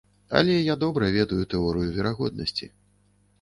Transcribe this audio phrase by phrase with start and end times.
[0.37, 2.73] Але я добра ведаю тэорыю верагоднасці.